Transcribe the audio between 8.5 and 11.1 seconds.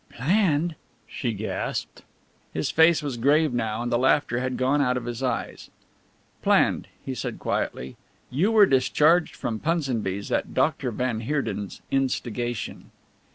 were discharged from Punsonby's at Doctor